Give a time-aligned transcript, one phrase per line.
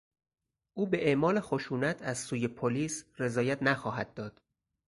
[0.73, 4.41] او به اعمال خشونت از سوی پلیس رضایت نخواهد داد.